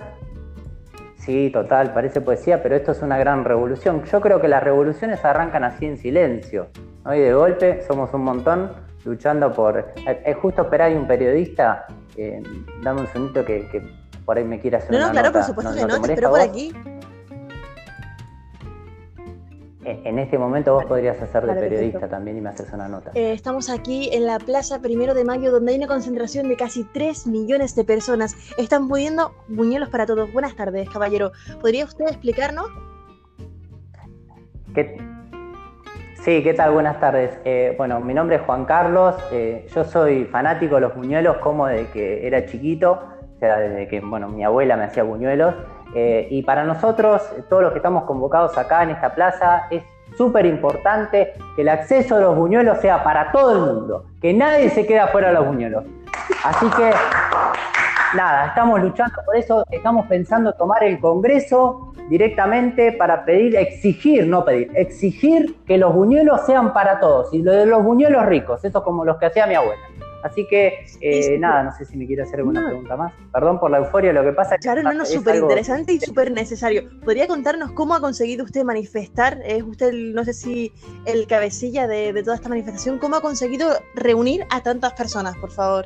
Sí, 1.17 1.49
total, 1.51 1.93
parece 1.93 2.21
poesía, 2.21 2.63
pero 2.63 2.77
esto 2.77 2.93
es 2.93 3.01
una 3.01 3.17
gran 3.17 3.43
revolución. 3.43 4.01
Yo 4.05 4.21
creo 4.21 4.39
que 4.39 4.47
las 4.47 4.63
revoluciones 4.63 5.25
arrancan 5.25 5.65
así 5.65 5.87
en 5.87 5.97
silencio. 5.97 6.67
Hoy 7.03 7.19
de 7.19 7.33
golpe 7.33 7.83
somos 7.85 8.13
un 8.13 8.23
montón 8.23 8.71
luchando 9.03 9.51
por. 9.51 9.93
Es 10.23 10.37
justo 10.37 10.61
esperar 10.61 10.91
hay 10.91 10.95
un 10.95 11.05
periodista. 11.05 11.85
Eh, 12.15 12.41
dame 12.81 13.01
un 13.01 13.07
segundito 13.07 13.43
que, 13.43 13.67
por 14.23 14.37
ahí 14.37 14.45
me 14.45 14.57
quiera 14.61 14.77
hacer. 14.77 14.93
No, 14.93 15.07
no, 15.07 15.11
claro, 15.11 15.33
por 15.33 15.43
supuesto 15.43 15.75
que 15.75 15.81
no, 15.81 15.99
te 15.99 16.13
espero 16.13 16.29
por 16.29 16.39
aquí. 16.39 16.71
En 19.85 20.17
este 20.17 20.39
momento 20.39 20.73
vos 20.73 20.85
podrías 20.85 21.21
hacer 21.21 21.45
de 21.45 21.53
periodista 21.53 22.07
también 22.07 22.37
y 22.37 22.41
me 22.41 22.49
haces 22.49 22.73
una 22.73 22.87
nota. 22.87 23.11
Eh, 23.13 23.33
estamos 23.33 23.69
aquí 23.69 24.09
en 24.11 24.25
la 24.25 24.39
Plaza 24.39 24.81
Primero 24.81 25.13
de 25.13 25.23
Mayo, 25.23 25.51
donde 25.51 25.73
hay 25.73 25.77
una 25.77 25.87
concentración 25.87 26.47
de 26.47 26.57
casi 26.57 26.83
3 26.85 27.27
millones 27.27 27.75
de 27.75 27.83
personas. 27.83 28.35
Están 28.57 28.87
pudiendo 28.87 29.35
buñuelos 29.47 29.89
para 29.89 30.07
todos. 30.07 30.33
Buenas 30.33 30.55
tardes, 30.55 30.89
caballero. 30.89 31.31
¿Podría 31.61 31.85
usted 31.85 32.05
explicarnos? 32.07 32.65
Sí, 36.23 36.41
¿qué 36.41 36.55
tal? 36.55 36.71
Buenas 36.71 36.99
tardes. 36.99 37.37
Eh, 37.45 37.75
bueno, 37.77 37.99
mi 37.99 38.15
nombre 38.15 38.37
es 38.37 38.41
Juan 38.41 38.65
Carlos. 38.65 39.15
Eh, 39.31 39.67
yo 39.73 39.83
soy 39.83 40.25
fanático 40.25 40.75
de 40.75 40.81
los 40.81 40.95
buñuelos 40.95 41.37
como 41.37 41.67
desde 41.67 41.91
que 41.91 42.25
era 42.25 42.43
chiquito, 42.47 42.99
desde 43.45 43.87
que 43.87 44.01
bueno, 44.01 44.27
mi 44.29 44.43
abuela 44.43 44.75
me 44.77 44.85
hacía 44.85 45.03
buñuelos. 45.03 45.55
Eh, 45.93 46.27
y 46.29 46.43
para 46.43 46.63
nosotros, 46.63 47.21
todos 47.49 47.63
los 47.63 47.71
que 47.71 47.79
estamos 47.79 48.03
convocados 48.03 48.57
acá 48.57 48.83
en 48.83 48.89
esta 48.89 49.13
plaza, 49.15 49.67
es 49.69 49.83
súper 50.17 50.45
importante 50.45 51.33
que 51.55 51.61
el 51.61 51.69
acceso 51.69 52.15
a 52.15 52.19
los 52.19 52.35
buñuelos 52.35 52.79
sea 52.79 53.03
para 53.03 53.31
todo 53.31 53.51
el 53.53 53.73
mundo, 53.73 54.05
que 54.21 54.33
nadie 54.33 54.69
se 54.69 54.85
quede 54.85 55.05
fuera 55.07 55.29
de 55.29 55.33
los 55.35 55.47
buñuelos. 55.47 55.83
Así 56.43 56.69
que, 56.71 56.91
nada, 58.15 58.47
estamos 58.47 58.81
luchando 58.81 59.15
por 59.25 59.35
eso, 59.35 59.63
estamos 59.71 60.05
pensando 60.07 60.53
tomar 60.53 60.83
el 60.83 60.99
Congreso 60.99 61.93
directamente 62.09 62.91
para 62.91 63.25
pedir, 63.25 63.55
exigir, 63.55 64.27
no 64.27 64.45
pedir, 64.45 64.71
exigir 64.75 65.55
que 65.65 65.77
los 65.77 65.93
buñuelos 65.93 66.45
sean 66.45 66.73
para 66.73 66.99
todos, 66.99 67.33
y 67.33 67.41
lo 67.41 67.51
de 67.51 67.65
los 67.65 67.83
buñuelos 67.83 68.25
ricos, 68.25 68.63
eso 68.63 68.83
como 68.83 69.05
los 69.05 69.17
que 69.17 69.27
hacía 69.27 69.47
mi 69.47 69.55
abuela. 69.55 69.81
Así 70.25 70.47
que, 70.47 70.87
eh, 71.01 71.37
nada, 71.37 71.61
no 71.61 71.71
sé 71.71 71.85
si 71.85 71.95
me 71.95 72.07
quiere 72.07 72.23
hacer 72.23 72.39
alguna 72.39 72.65
pregunta 72.65 72.97
más. 72.97 73.13
Perdón 73.31 73.59
por 73.59 73.69
la 73.69 73.77
euforia, 73.77 74.11
lo 74.11 74.23
que 74.23 74.31
pasa 74.31 74.55
es 74.55 74.61
que. 74.61 74.63
Claro, 74.63 74.81
no, 74.81 74.91
no, 74.91 75.05
súper 75.05 75.35
interesante 75.35 75.93
y 75.93 75.99
súper 75.99 76.31
necesario. 76.31 76.89
¿Podría 77.03 77.27
contarnos 77.27 77.73
cómo 77.73 77.93
ha 77.93 78.01
conseguido 78.01 78.43
usted 78.43 78.63
manifestar? 78.63 79.39
Es 79.45 79.61
usted, 79.61 79.93
no 79.93 80.25
sé 80.25 80.33
si 80.33 80.73
el 81.05 81.27
cabecilla 81.27 81.85
de, 81.87 82.11
toda 82.23 82.37
esta 82.37 82.49
manifestación, 82.49 82.97
¿cómo 82.97 83.17
ha 83.17 83.21
conseguido 83.21 83.69
reunir 83.93 84.47
a 84.49 84.61
tantas 84.61 84.93
personas, 84.93 85.37
por 85.37 85.51
favor? 85.51 85.85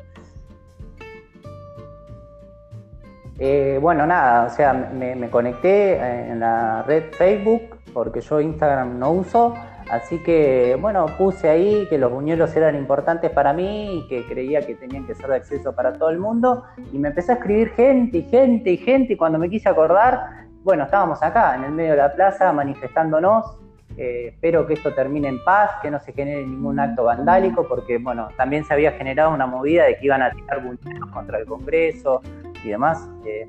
Eh, 3.38 3.78
bueno, 3.78 4.06
nada, 4.06 4.46
o 4.46 4.56
sea, 4.56 4.72
me, 4.72 5.16
me, 5.16 5.28
conecté 5.28 5.96
en 6.30 6.40
la 6.40 6.82
red 6.84 7.12
Facebook 7.12 7.76
porque 7.92 8.22
yo 8.22 8.40
Instagram 8.40 8.98
no 8.98 9.12
uso 9.12 9.54
Así 9.90 10.18
que, 10.18 10.78
bueno, 10.80 11.06
puse 11.18 11.48
ahí 11.48 11.84
que 11.90 11.98
los 11.98 12.12
buñuelos 12.12 12.54
eran 12.54 12.76
importantes 12.76 13.28
para 13.32 13.52
mí 13.52 13.98
y 13.98 14.08
que 14.08 14.24
creía 14.24 14.64
que 14.64 14.76
tenían 14.76 15.04
que 15.04 15.16
ser 15.16 15.26
de 15.26 15.34
acceso 15.34 15.74
para 15.74 15.94
todo 15.94 16.10
el 16.10 16.18
mundo. 16.20 16.62
Y 16.92 16.98
me 16.98 17.08
empecé 17.08 17.32
a 17.32 17.34
escribir 17.34 17.70
gente 17.70 18.18
y 18.18 18.22
gente 18.22 18.70
y 18.70 18.76
gente. 18.76 19.14
Y 19.14 19.16
cuando 19.16 19.40
me 19.40 19.50
quise 19.50 19.68
acordar, 19.68 20.46
bueno, 20.62 20.84
estábamos 20.84 21.20
acá, 21.24 21.56
en 21.56 21.64
el 21.64 21.72
medio 21.72 21.90
de 21.90 21.96
la 21.96 22.14
plaza, 22.14 22.52
manifestándonos. 22.52 23.58
Eh, 23.96 24.28
espero 24.28 24.64
que 24.64 24.74
esto 24.74 24.94
termine 24.94 25.26
en 25.26 25.42
paz, 25.42 25.72
que 25.82 25.90
no 25.90 25.98
se 25.98 26.12
genere 26.12 26.46
ningún 26.46 26.78
acto 26.78 27.02
vandálico, 27.02 27.66
porque, 27.66 27.98
bueno, 27.98 28.28
también 28.36 28.64
se 28.64 28.72
había 28.72 28.92
generado 28.92 29.34
una 29.34 29.48
movida 29.48 29.86
de 29.86 29.98
que 29.98 30.06
iban 30.06 30.22
a 30.22 30.30
tirar 30.30 30.62
buñuelos 30.62 31.10
contra 31.10 31.38
el 31.40 31.46
Congreso 31.46 32.22
y 32.62 32.68
demás. 32.68 33.10
Eh, 33.26 33.48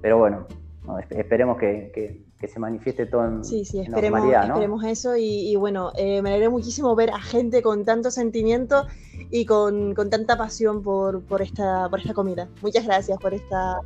pero 0.00 0.18
bueno, 0.18 0.46
esperemos 1.10 1.58
que 1.58 2.27
se 2.46 2.60
manifieste 2.60 3.06
todo 3.06 3.24
en, 3.24 3.44
sí, 3.44 3.64
sí, 3.64 3.80
esperemos, 3.80 4.22
esperemos 4.24 4.84
eso 4.84 5.16
y, 5.16 5.56
bueno, 5.56 5.90
eh, 5.96 6.22
me 6.22 6.28
alegré 6.28 6.48
muchísimo 6.48 6.94
ver 6.94 7.10
a 7.10 7.20
gente 7.20 7.62
con 7.62 7.84
tanto 7.84 8.12
sentimiento 8.12 8.86
y 9.30 9.44
con, 9.44 9.94
tanta 10.08 10.36
pasión 10.36 10.82
por, 10.82 11.22
esta, 11.40 11.88
por 11.88 11.98
esta 11.98 12.14
comida. 12.14 12.48
Muchas 12.62 12.84
gracias 12.84 13.18
por 13.18 13.34
esta... 13.34 13.80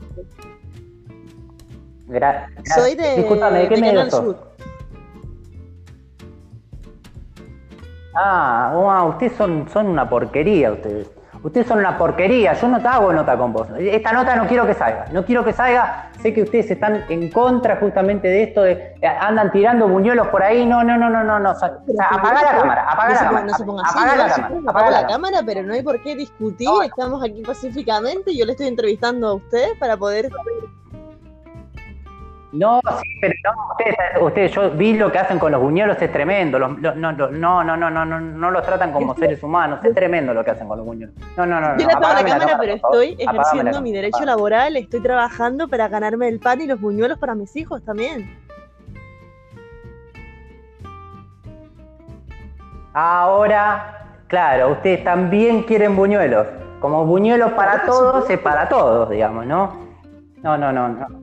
Gracias. 2.08 2.74
Soy 2.74 2.94
de, 2.94 3.22
¿de 3.22 3.68
qué 3.68 4.10
Sur. 4.10 4.36
Ah, 8.14 8.72
wow, 8.74 9.12
ustedes 9.12 9.32
son, 9.32 9.66
son 9.72 9.86
una 9.86 10.08
porquería 10.10 10.72
ustedes. 10.72 11.10
Ustedes 11.42 11.66
son 11.66 11.80
una 11.80 11.98
porquería, 11.98 12.52
yo 12.52 12.68
no 12.68 12.80
te 12.80 12.86
hago 12.86 13.12
nota 13.12 13.36
con 13.36 13.52
vos. 13.52 13.66
Esta 13.76 14.12
nota 14.12 14.36
no 14.36 14.46
quiero 14.46 14.64
que 14.64 14.74
salga, 14.74 15.06
no 15.10 15.24
quiero 15.24 15.44
que 15.44 15.52
salga. 15.52 16.10
Sé 16.20 16.32
que 16.32 16.42
ustedes 16.42 16.70
están 16.70 17.04
en 17.08 17.30
contra 17.30 17.76
justamente 17.76 18.28
de 18.28 18.44
esto, 18.44 18.62
de 18.62 18.94
eh, 19.00 19.06
andan 19.06 19.50
tirando 19.50 19.88
buñuelos 19.88 20.28
por 20.28 20.40
ahí. 20.40 20.64
No, 20.64 20.84
no, 20.84 20.96
no, 20.96 21.10
no, 21.10 21.24
no. 21.24 21.40
no. 21.40 21.50
O 21.50 21.54
sea, 21.56 21.78
apaga 22.10 22.42
la 22.42 22.58
cámara, 22.58 22.86
apaga 22.88 23.14
la 23.14 23.20
cámara. 23.20 23.46
No 23.46 23.54
se 23.54 23.64
ponga 23.64 23.82
así, 23.84 23.98
apaga 23.98 24.16
la 24.16 24.34
cámara. 24.34 24.54
Apaga 24.68 24.90
la 24.90 25.06
cámara, 25.08 25.42
pero 25.44 25.62
no 25.64 25.74
hay 25.74 25.82
por 25.82 26.00
qué 26.02 26.14
discutir. 26.14 26.68
Estamos 26.84 27.24
aquí 27.24 27.42
pacíficamente. 27.42 28.36
Yo 28.36 28.46
le 28.46 28.52
estoy 28.52 28.68
entrevistando 28.68 29.26
a 29.26 29.34
usted 29.34 29.76
para 29.80 29.96
poder 29.96 30.30
no, 32.52 32.80
sí, 33.02 33.08
pero 33.20 33.34
no, 33.44 34.26
ustedes, 34.26 34.52
yo 34.52 34.70
vi 34.72 34.92
lo 34.92 35.10
que 35.10 35.18
hacen 35.18 35.38
con 35.38 35.52
los 35.52 35.60
buñuelos, 35.60 36.00
es 36.00 36.12
tremendo. 36.12 36.58
no, 36.58 36.68
no, 36.68 36.94
no, 36.94 37.64
no, 37.64 37.76
no, 37.76 37.90
no, 37.90 38.20
no, 38.20 38.50
los 38.50 38.62
tratan 38.62 38.92
como 38.92 39.14
seres 39.14 39.42
humanos, 39.42 39.82
es 39.82 39.94
tremendo 39.94 40.34
lo 40.34 40.44
que 40.44 40.50
hacen 40.50 40.68
con 40.68 40.76
los 40.76 40.86
buñuelos. 40.86 41.14
No, 41.36 41.46
no, 41.46 41.60
no. 41.60 41.78
Yo 41.78 41.86
le 41.86 41.92
apago 41.94 42.14
la 42.14 42.24
cámara, 42.24 42.56
pero 42.60 42.74
estoy 42.74 43.16
ejerciendo 43.18 43.80
mi 43.80 43.92
derecho 43.92 44.24
laboral, 44.26 44.76
estoy 44.76 45.00
trabajando 45.00 45.66
para 45.66 45.88
ganarme 45.88 46.28
el 46.28 46.40
pan 46.40 46.60
y 46.60 46.66
los 46.66 46.78
buñuelos 46.78 47.18
para 47.18 47.34
mis 47.34 47.56
hijos 47.56 47.82
también. 47.84 48.38
Ahora, 52.92 54.18
claro, 54.26 54.72
ustedes 54.72 55.02
también 55.02 55.62
quieren 55.62 55.96
buñuelos. 55.96 56.46
Como 56.80 57.06
buñuelos 57.06 57.52
para 57.52 57.86
todos 57.86 58.28
es 58.28 58.38
para 58.40 58.68
todos, 58.68 59.08
digamos, 59.08 59.46
¿no? 59.46 59.72
No, 60.42 60.58
no, 60.58 60.70
no, 60.70 60.88
no. 60.88 61.21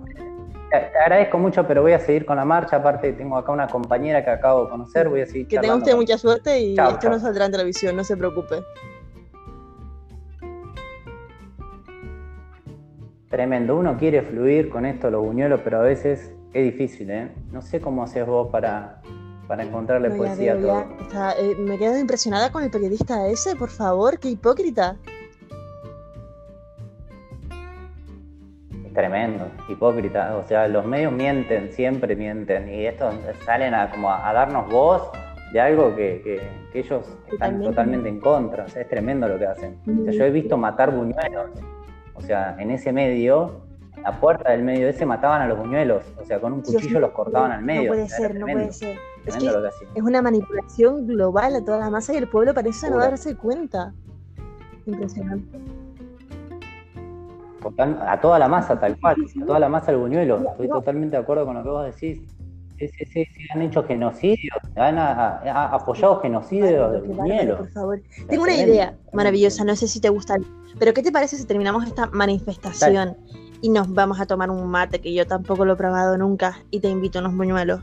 Te 0.70 0.76
agradezco 0.78 1.38
mucho, 1.40 1.66
pero 1.66 1.82
voy 1.82 1.94
a 1.94 2.00
seguir 2.00 2.26
con 2.26 2.38
la 2.38 2.46
marcha. 2.46 2.78
Aparte, 2.78 3.14
tengo 3.14 3.38
acá 3.38 3.52
una 3.52 3.68
compañera 3.68 4.24
que 4.24 4.30
acabo 4.30 4.66
de 4.66 4.70
conocer. 4.70 5.10
Voy 5.10 5.22
a 5.22 5.26
seguir. 5.26 5.48
Que 5.48 5.58
tenga 5.58 5.76
usted 5.76 5.96
mucha 5.96 6.18
suerte 6.18 6.60
y 6.60 6.76
esto 6.78 7.10
no 7.10 7.20
saldrá 7.20 7.46
en 7.46 7.52
televisión, 7.52 7.96
no 7.96 8.04
se 8.04 8.16
preocupe. 8.16 8.64
Tremendo. 13.30 13.78
Uno 13.78 13.98
quiere 13.98 14.22
fluir 14.22 14.70
con 14.70 14.86
esto, 14.86 15.10
los 15.10 15.24
buñuelos, 15.24 15.62
pero 15.64 15.80
a 15.80 15.84
veces 15.84 16.34
es 16.54 16.64
difícil, 16.64 17.10
¿eh? 17.12 17.32
No 17.52 17.62
sé 17.62 17.80
cómo 17.80 18.04
haces 18.04 18.26
vos 18.26 18.50
para, 18.52 19.02
para 19.48 19.64
encontrarle 19.64 20.10
poesía 20.12 20.54
a 20.54 20.58
todo. 20.58 20.86
Eh, 21.38 21.56
me 21.58 21.78
quedo 21.78 21.98
impresionada 21.98 22.52
con 22.52 22.64
el 22.64 22.72
periodista 22.72 23.28
ese, 23.28 23.56
por 23.56 23.70
favor, 23.70 24.20
qué 24.20 24.30
hipócrita. 24.30 24.98
Tremendo, 28.94 29.48
hipócrita. 29.68 30.36
O 30.38 30.48
sea, 30.48 30.68
los 30.68 30.86
medios 30.86 31.12
mienten, 31.12 31.72
siempre 31.72 32.16
mienten. 32.16 32.70
Y 32.70 32.86
estos 32.86 33.16
salen 33.46 33.74
a, 33.74 33.90
como 33.92 34.12
a, 34.12 34.32
darnos 34.34 34.70
voz 34.70 35.10
de 35.54 35.60
algo 35.60 35.96
que, 35.96 36.42
ellos 36.74 37.04
están 37.32 37.62
totalmente 37.62 38.10
en 38.10 38.20
contra. 38.20 38.66
O 38.66 38.68
sea, 38.68 38.82
es 38.82 38.90
tremendo 38.90 39.28
lo 39.28 39.38
que 39.38 39.46
hacen. 39.46 39.80
O 39.88 40.04
sea, 40.04 40.14
yo 40.14 40.26
he 40.26 40.32
visto 40.32 40.58
matar 40.58 40.96
buñuelos. 40.96 41.50
O 42.14 42.22
sea, 42.22 42.56
en 42.60 42.72
ese 42.72 42.92
medio, 42.92 43.62
en 43.96 44.04
la 44.04 44.20
puerta 44.20 44.52
del 44.52 44.64
medio 44.64 44.88
ese 44.88 45.06
mataban 45.06 45.42
a 45.42 45.48
los 45.48 45.58
buñuelos. 45.58 46.04
O 46.22 46.26
sea, 46.26 46.40
con 46.40 46.54
un 46.54 46.62
cuchillo 46.62 47.00
los 47.00 47.12
cortaban 47.12 47.52
al 47.52 47.64
medio. 47.64 47.84
No 47.84 47.96
puede 47.96 48.10
ser, 48.10 48.36
no 48.36 48.46
puede 48.46 48.72
ser. 48.72 48.98
Es, 49.26 49.36
que 49.36 49.50
es 49.96 50.04
una 50.04 50.22
manipulación 50.22 51.08
global 51.08 51.56
a 51.56 51.64
toda 51.64 51.80
la 51.80 51.90
masa 51.90 52.14
y 52.14 52.18
el 52.18 52.28
pueblo 52.28 52.54
parece 52.54 52.90
no 52.90 52.98
darse 52.98 53.36
cuenta. 53.36 53.94
Impresionante 54.86 55.60
a 57.78 58.22
toda 58.22 58.40
la 58.40 58.48
masa, 58.48 58.80
tal 58.80 59.00
cual, 59.00 59.16
a 59.42 59.46
toda 59.46 59.60
la 59.60 59.70
masa 59.70 59.92
del 59.92 60.02
buñuelo. 60.02 60.42
Estoy 60.52 60.68
totalmente 60.68 61.16
de 61.16 61.22
acuerdo 61.24 61.46
con 61.46 61.56
lo 61.56 61.64
que 61.64 61.70
vos 61.70 61.86
decís. 61.86 62.20
Sí, 62.78 62.88
sí, 62.88 63.06
sí, 63.06 63.28
han 63.54 63.62
hecho 63.62 63.84
genocidios, 63.84 64.58
han 64.78 64.98
apoyado 64.98 66.22
genocidios 66.22 66.94
de 66.94 67.02
buñuelos. 67.02 67.58
Por 67.60 67.72
favor. 67.72 68.02
Tengo 68.30 68.44
una 68.44 68.56
idea 68.56 68.96
maravillosa, 69.12 69.66
no 69.66 69.76
sé 69.76 69.90
si 69.90 70.00
te 70.00 70.08
gusta, 70.08 70.38
pero 70.80 70.94
¿qué 70.94 71.04
te 71.04 71.12
parece 71.12 71.36
si 71.36 71.46
terminamos 71.46 71.86
esta 71.86 72.08
manifestación 72.08 73.18
y 73.62 73.68
nos 73.68 73.94
vamos 73.94 74.22
a 74.22 74.26
tomar 74.26 74.50
un 74.50 74.66
mate, 74.68 75.02
que 75.02 75.14
yo 75.14 75.28
tampoco 75.28 75.66
lo 75.66 75.74
he 75.74 75.76
probado 75.76 76.18
nunca, 76.18 76.60
y 76.72 76.80
te 76.80 76.88
invito 76.88 77.20
a 77.20 77.22
unos 77.24 77.36
buñuelos? 77.36 77.82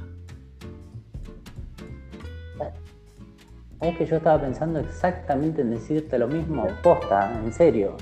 Es 3.83 3.99
que 3.99 4.07
yo 4.07 4.17
estaba 4.17 4.41
pensando 4.41 4.79
exactamente 4.79 5.61
en 5.61 5.73
decirte 5.73 6.19
lo 6.19 6.27
mismo, 6.27 6.67
posta, 6.83 7.39
en 7.45 7.53
serio. 7.53 7.99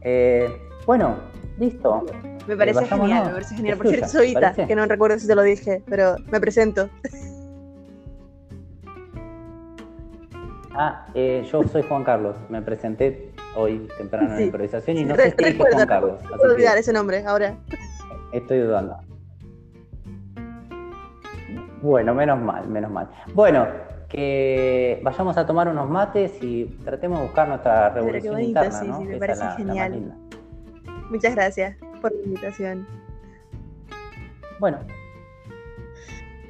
Eh, 0.00 0.48
bueno, 0.88 1.16
listo. 1.58 2.02
Me 2.46 2.56
parece 2.56 2.86
genial, 2.86 3.26
me 3.26 3.32
parece 3.32 3.54
genial. 3.56 3.76
Por 3.76 3.88
cierto, 3.88 4.08
soy 4.08 4.30
Ita, 4.30 4.54
que 4.54 4.74
no 4.74 4.86
recuerdo 4.86 5.18
si 5.18 5.26
te 5.26 5.34
lo 5.34 5.42
dije, 5.42 5.82
pero 5.86 6.16
me 6.32 6.40
presento. 6.40 6.88
Ah, 10.72 11.06
eh, 11.12 11.46
yo 11.52 11.62
soy 11.64 11.82
Juan 11.82 12.04
Carlos, 12.04 12.36
me 12.48 12.62
presenté 12.62 13.34
hoy 13.54 13.86
temprano 13.98 14.30
en 14.30 14.36
la 14.36 14.42
improvisación 14.44 14.96
y 14.96 15.04
no 15.04 15.14
sé 15.14 15.34
si 15.36 15.44
dije 15.44 15.58
Juan 15.58 15.86
Carlos. 15.86 16.22
No 16.22 16.36
puedo 16.38 16.54
olvidar 16.54 16.78
ese 16.78 16.94
nombre 16.94 17.22
ahora. 17.26 17.54
Estoy 18.32 18.60
dudando. 18.60 18.96
Bueno, 21.82 22.14
menos 22.14 22.40
mal, 22.40 22.66
menos 22.66 22.90
mal. 22.90 23.10
Bueno, 23.34 23.66
que 24.08 25.00
vayamos 25.02 25.36
a 25.36 25.44
tomar 25.44 25.68
unos 25.68 25.90
mates 25.90 26.42
y 26.42 26.64
tratemos 26.82 27.18
de 27.18 27.24
buscar 27.26 27.46
nuestra 27.46 27.90
revolución 27.90 28.40
interna, 28.40 28.80
sí, 28.80 28.90
Sí, 28.96 29.04
me 29.04 29.18
parece 29.18 29.44
genial. 29.58 30.14
Muchas 31.10 31.34
gracias 31.34 31.76
por 32.00 32.12
la 32.14 32.22
invitación. 32.22 32.86
Bueno, 34.58 34.78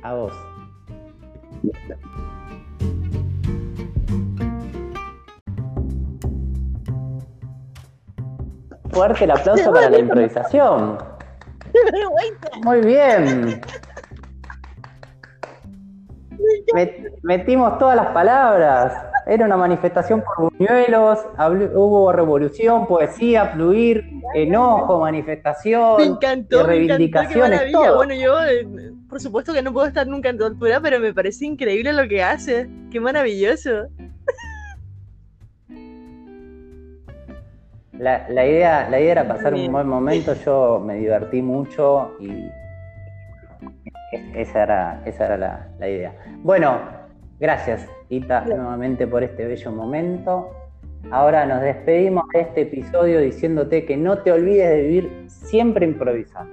a 0.03 0.15
vos. 0.15 0.33
Fuerte 8.91 9.25
el 9.25 9.31
aplauso 9.31 9.73
para 9.73 9.91
la 9.91 9.99
improvisación. 9.99 10.99
Muy 12.65 12.81
bien. 12.81 13.61
metimos 17.23 17.79
todas 17.79 17.97
las 17.97 18.09
palabras. 18.09 19.08
Era 19.28 19.44
una 19.44 19.58
manifestación 19.58 20.23
por 20.23 20.50
buñuelos, 20.50 21.18
hubo 21.75 22.11
revolución, 22.12 22.87
poesía, 22.87 23.49
fluir, 23.49 24.02
enojo, 24.35 25.00
manifestación, 25.00 25.97
me 25.99 26.04
encantó, 26.04 26.62
reivindicaciones, 26.62 27.70
todo. 27.70 27.97
Bueno, 27.97 28.14
yo 28.14 28.42
eh, 28.42 28.66
por 29.08 29.20
supuesto 29.20 29.52
que 29.52 29.61
no 29.61 29.73
puedo 29.73 29.87
estar 29.87 30.06
nunca 30.06 30.30
en 30.30 30.38
tu 30.38 30.47
altura, 30.47 30.80
pero 30.80 30.99
me 30.99 31.12
parece 31.12 31.44
increíble 31.44 31.92
lo 31.92 32.08
que 32.08 32.23
hace. 32.23 32.68
Qué 32.90 33.00
maravilloso. 33.00 33.88
La, 37.92 38.28
la, 38.28 38.47
idea, 38.47 38.88
la 38.88 39.00
idea 39.00 39.12
era 39.12 39.28
pasar 39.28 39.52
un 39.54 39.70
buen 39.70 39.88
momento, 39.88 40.32
yo 40.44 40.80
me 40.85 40.94
divertí 40.94 41.42
mucho 41.42 42.12
y 42.20 42.49
esa 44.35 44.62
era, 44.62 45.02
esa 45.04 45.26
era 45.26 45.37
la, 45.78 45.88
idea. 45.88 46.14
Bueno, 46.42 46.80
gracias, 47.38 47.87
Ita, 48.09 48.45
nuevamente 48.45 49.07
por 49.07 49.23
este 49.23 49.47
bello 49.47 49.73
momento. 49.73 50.50
Ahora 51.11 51.47
nos 51.47 51.62
despedimos 51.62 52.25
de 52.35 52.40
este 52.40 52.62
episodio 52.62 53.21
diciéndote 53.21 53.85
que 53.85 53.97
no 53.97 54.18
te 54.18 54.33
olvides 54.33 54.68
de 54.68 54.83
vivir 54.83 55.25
siempre 55.28 55.87
improvisando. 55.87 56.52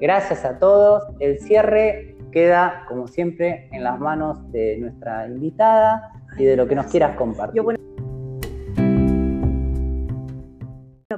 Gracias 0.00 0.44
a 0.44 0.58
todos. 0.58 1.04
El 1.20 1.38
cierre 1.38 2.16
queda, 2.32 2.84
como 2.88 3.06
siempre, 3.06 3.68
en 3.72 3.84
las 3.84 4.00
manos 4.00 4.50
de 4.50 4.78
nuestra 4.78 5.28
invitada 5.28 6.12
y 6.36 6.44
de 6.44 6.56
lo 6.56 6.66
que 6.66 6.74
nos 6.74 6.86
quieras 6.86 7.16
compartir. 7.16 7.62
bueno, 7.62 7.78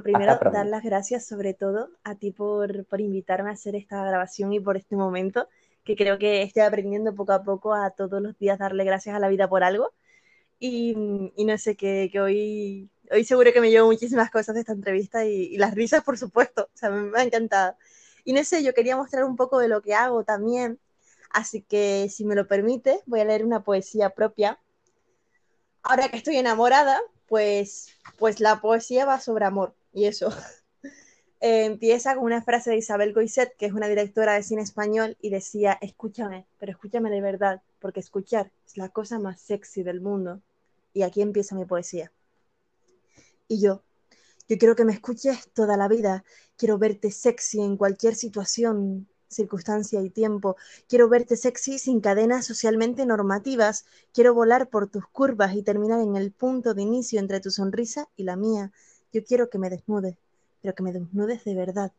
primero 0.03 0.37
dar 0.53 0.67
las 0.67 0.83
gracias 0.83 1.25
sobre 1.25 1.55
todo 1.55 1.89
a 2.03 2.15
ti 2.15 2.31
por, 2.31 2.85
por 2.85 3.01
invitarme 3.01 3.49
a 3.49 3.53
hacer 3.53 3.75
esta 3.75 4.05
grabación 4.05 4.53
y 4.53 4.59
por 4.59 4.77
este 4.77 4.95
momento 4.95 5.47
que 5.87 5.95
creo 5.95 6.19
que 6.19 6.41
estoy 6.43 6.63
aprendiendo 6.63 7.15
poco 7.15 7.31
a 7.31 7.43
poco 7.43 7.73
a 7.73 7.91
todos 7.91 8.21
los 8.21 8.37
días 8.37 8.59
darle 8.59 8.83
gracias 8.83 9.15
a 9.15 9.19
la 9.19 9.29
vida 9.29 9.47
por 9.47 9.63
algo. 9.63 9.93
Y, 10.59 10.93
no 11.37 11.57
sé, 11.57 11.77
que, 11.77 12.09
que, 12.11 12.19
hoy, 12.19 12.89
hoy 13.11 13.23
seguro 13.23 13.53
que 13.53 13.61
me 13.61 13.69
llevo 13.69 13.87
muchísimas 13.87 14.29
cosas 14.31 14.55
de 14.55 14.61
esta 14.61 14.73
entrevista 14.73 15.25
y, 15.25 15.55
las 15.57 15.73
risas, 15.75 16.03
por 16.03 16.17
supuesto, 16.17 16.63
o 16.73 16.77
sea, 16.77 16.89
me, 16.89 17.17
ha 17.17 17.23
encantado. 17.23 17.77
Y 18.25 18.33
no 18.33 18.43
sé, 18.43 18.63
yo 18.63 18.73
quería 18.73 18.97
mostrar 18.97 19.23
un 19.23 19.37
poco 19.37 19.59
de 19.59 19.69
lo 19.69 19.81
que 19.81 19.93
hago 19.93 20.25
también, 20.25 20.79
así 21.31 21.61
que 21.61 22.09
si 22.09 22.25
me 22.25 22.35
lo 22.35 22.47
permite, 22.47 23.01
voy 23.05 23.21
a 23.21 23.25
leer 23.25 23.45
una 23.45 23.63
poesía 23.63 24.09
propia. 24.09 24.59
Ahora 25.83 26.09
que 26.09 26.17
estoy 26.17 26.37
enamorada, 26.37 26.99
pues, 27.27 27.89
pues 28.17 28.39
la 28.41 28.59
poesía 28.61 29.05
va 29.05 29.19
sobre 29.21 29.45
amor 29.45 29.73
y 29.93 30.05
eso. 30.05 30.29
Empieza 31.39 32.15
con 32.15 32.23
una 32.23 32.41
frase 32.41 32.71
de 32.71 32.77
Isabel 32.77 33.13
Goiset, 33.13 33.55
que 33.57 33.67
es 33.67 33.73
una 33.73 33.87
directora 33.87 34.33
de 34.33 34.43
cine 34.43 34.63
español, 34.63 35.17
y 35.21 35.29
decía, 35.29 35.77
escúchame, 35.81 36.47
pero 36.59 36.71
escúchame 36.71 37.11
de 37.11 37.21
verdad, 37.21 37.61
porque 37.79 37.99
escuchar 37.99 38.51
es 38.65 38.77
la 38.77 38.89
cosa 38.89 39.19
más 39.19 39.39
sexy 39.39 39.83
del 39.83 40.01
mundo. 40.01 40.41
Y 40.93 41.03
aquí 41.03 41.21
empieza 41.21 41.55
mi 41.55 41.65
poesía. 41.65 42.11
Y 43.47 43.61
yo, 43.61 43.83
yo 44.49 44.57
quiero 44.57 44.75
que 44.75 44.85
me 44.85 44.93
escuches 44.93 45.47
toda 45.53 45.77
la 45.77 45.87
vida, 45.87 46.23
quiero 46.57 46.77
verte 46.77 47.11
sexy 47.11 47.61
en 47.61 47.77
cualquier 47.77 48.15
situación, 48.15 49.07
circunstancia 49.29 50.01
y 50.01 50.09
tiempo. 50.09 50.55
Quiero 50.87 51.09
verte 51.09 51.35
sexy 51.35 51.79
sin 51.79 52.01
cadenas 52.01 52.45
socialmente 52.45 53.05
normativas. 53.05 53.85
Quiero 54.13 54.33
volar 54.33 54.69
por 54.69 54.89
tus 54.89 55.05
curvas 55.07 55.53
y 55.55 55.63
terminar 55.63 55.99
en 55.99 56.15
el 56.15 56.31
punto 56.31 56.73
de 56.73 56.81
inicio 56.81 57.19
entre 57.19 57.39
tu 57.39 57.51
sonrisa 57.51 58.09
y 58.15 58.23
la 58.23 58.35
mía. 58.35 58.71
Yo 59.13 59.23
quiero 59.23 59.49
que 59.49 59.57
me 59.57 59.69
desnudes, 59.69 60.17
pero 60.61 60.75
que 60.75 60.83
me 60.83 60.93
desnudes 60.93 61.43
de 61.43 61.55
verdad. 61.55 61.91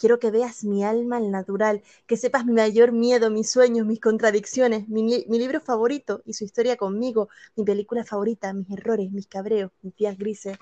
Quiero 0.00 0.18
que 0.18 0.30
veas 0.30 0.64
mi 0.64 0.82
alma 0.82 1.18
al 1.18 1.30
natural, 1.30 1.82
que 2.06 2.16
sepas 2.16 2.46
mi 2.46 2.52
mayor 2.54 2.92
miedo, 2.92 3.30
mis 3.30 3.50
sueños, 3.50 3.86
mis 3.86 4.00
contradicciones, 4.00 4.88
mi, 4.88 5.24
libro 5.26 5.60
favorito 5.60 6.22
y 6.24 6.32
su 6.32 6.44
historia 6.44 6.76
conmigo, 6.76 7.28
mi 7.54 7.64
película 7.64 8.02
favorita, 8.04 8.52
mis 8.54 8.70
errores, 8.70 9.12
mis 9.12 9.26
cabreos, 9.26 9.72
mis 9.82 9.94
días 9.96 10.16
grises. 10.16 10.56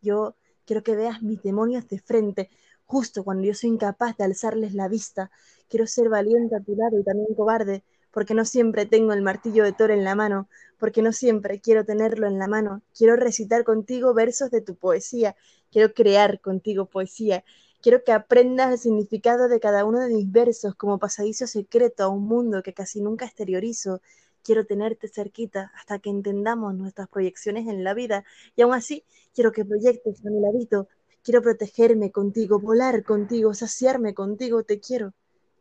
Yo 0.00 0.34
quiero 0.64 0.82
que 0.82 0.96
veas 0.96 1.22
mis 1.22 1.42
demonios 1.42 1.88
de 1.88 1.98
frente, 1.98 2.48
justo 2.86 3.22
cuando 3.22 3.44
yo 3.44 3.54
soy 3.54 3.70
incapaz 3.70 4.16
de 4.16 4.24
alzarles 4.24 4.72
la 4.72 4.88
vista. 4.88 5.30
Quiero 5.68 5.86
ser 5.86 6.08
valiente 6.08 6.56
a 6.56 6.60
tu 6.60 6.74
lado 6.74 6.98
y 6.98 7.04
también 7.04 7.34
cobarde, 7.34 7.84
porque 8.10 8.34
no 8.34 8.44
siempre 8.44 8.86
tengo 8.86 9.12
el 9.12 9.22
martillo 9.22 9.64
de 9.64 9.72
Thor 9.72 9.90
en 9.90 10.04
la 10.04 10.14
mano, 10.14 10.48
porque 10.78 11.02
no 11.02 11.12
siempre 11.12 11.60
quiero 11.60 11.84
tenerlo 11.84 12.26
en 12.26 12.38
la 12.38 12.48
mano. 12.48 12.82
Quiero 12.96 13.16
recitar 13.16 13.64
contigo 13.64 14.14
versos 14.14 14.50
de 14.50 14.60
tu 14.60 14.76
poesía, 14.76 15.36
quiero 15.70 15.92
crear 15.94 16.40
contigo 16.40 16.86
poesía, 16.86 17.44
quiero 17.80 18.02
que 18.04 18.12
aprendas 18.12 18.72
el 18.72 18.78
significado 18.78 19.48
de 19.48 19.60
cada 19.60 19.84
uno 19.84 20.00
de 20.00 20.08
mis 20.08 20.30
versos 20.30 20.74
como 20.74 20.98
pasadizo 20.98 21.46
secreto 21.46 22.04
a 22.04 22.08
un 22.08 22.24
mundo 22.24 22.62
que 22.62 22.74
casi 22.74 23.00
nunca 23.00 23.26
exteriorizo. 23.26 24.00
Quiero 24.42 24.64
tenerte 24.64 25.06
cerquita 25.08 25.70
hasta 25.76 25.98
que 25.98 26.08
entendamos 26.08 26.74
nuestras 26.74 27.08
proyecciones 27.08 27.68
en 27.68 27.84
la 27.84 27.92
vida 27.94 28.24
y 28.56 28.62
aún 28.62 28.72
así 28.74 29.04
quiero 29.34 29.52
que 29.52 29.64
proyectes 29.66 30.24
a 30.24 30.30
mi 30.30 30.40
ladito. 30.40 30.88
Quiero 31.22 31.42
protegerme 31.42 32.10
contigo, 32.10 32.58
volar 32.58 33.04
contigo, 33.04 33.52
saciarme 33.52 34.14
contigo, 34.14 34.62
te 34.62 34.80
quiero, 34.80 35.12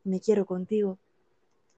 me 0.06 0.22
quiero 0.22 0.46
contigo 0.46 0.98